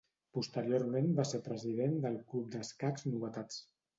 Posteriorment 0.35 1.09
va 1.19 1.25
ser 1.33 1.41
president 1.49 1.93
del 2.07 2.17
Club 2.31 2.49
d'Escacs 2.57 3.09
Novetats. 3.13 3.63